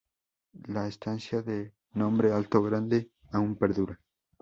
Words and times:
La 0.65 0.87
estancia 0.87 1.43
de 1.43 1.73
nombre 1.93 2.31
Alto 2.33 2.63
Grande 2.63 3.11
aún 3.31 3.55
perdura. 3.55 3.99